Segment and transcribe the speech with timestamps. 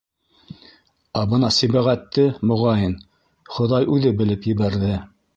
[1.19, 2.95] Ә бына Сибәғәтте, моғайын,
[3.57, 4.95] хоҙай үҙе белеп ебәрҙе!